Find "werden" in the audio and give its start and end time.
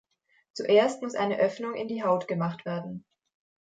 2.65-3.05